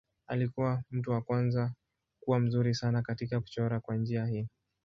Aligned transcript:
Alikuwa 0.27 0.83
mtu 0.91 1.11
wa 1.11 1.21
kwanza 1.21 1.73
kuwa 2.19 2.39
mzuri 2.39 2.75
sana 2.75 3.01
katika 3.01 3.39
kuchora 3.41 3.79
kwa 3.79 3.95
njia 3.97 4.25
hii. 4.25 4.47